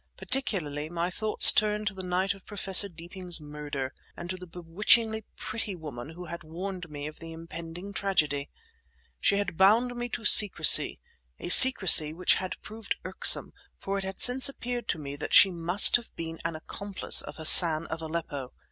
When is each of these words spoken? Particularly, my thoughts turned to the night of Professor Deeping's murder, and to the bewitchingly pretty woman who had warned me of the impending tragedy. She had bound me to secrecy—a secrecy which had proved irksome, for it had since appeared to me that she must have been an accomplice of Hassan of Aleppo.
Particularly, 0.17 0.89
my 0.89 1.11
thoughts 1.11 1.51
turned 1.51 1.85
to 1.85 1.93
the 1.93 2.01
night 2.01 2.33
of 2.33 2.47
Professor 2.47 2.89
Deeping's 2.89 3.39
murder, 3.39 3.93
and 4.17 4.31
to 4.31 4.35
the 4.35 4.47
bewitchingly 4.47 5.25
pretty 5.35 5.75
woman 5.75 6.09
who 6.09 6.25
had 6.25 6.41
warned 6.43 6.89
me 6.89 7.05
of 7.05 7.19
the 7.19 7.31
impending 7.31 7.93
tragedy. 7.93 8.49
She 9.19 9.37
had 9.37 9.57
bound 9.57 9.95
me 9.95 10.09
to 10.09 10.25
secrecy—a 10.25 11.49
secrecy 11.49 12.13
which 12.13 12.33
had 12.33 12.59
proved 12.63 12.95
irksome, 13.05 13.53
for 13.77 13.99
it 13.99 14.03
had 14.03 14.19
since 14.19 14.49
appeared 14.49 14.87
to 14.87 14.97
me 14.97 15.15
that 15.17 15.35
she 15.35 15.51
must 15.51 15.97
have 15.97 16.09
been 16.15 16.39
an 16.43 16.55
accomplice 16.55 17.21
of 17.21 17.35
Hassan 17.35 17.85
of 17.85 18.01
Aleppo. 18.01 18.53